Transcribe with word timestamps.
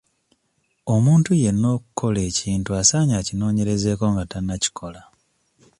Omuntu 0.93 1.31
yenna 1.41 1.67
okukola 1.75 2.19
ekintu 2.29 2.69
asaanye 2.81 3.13
akinoonyerezeeko 3.17 4.05
nga 4.13 4.23
tannakikola. 4.31 5.01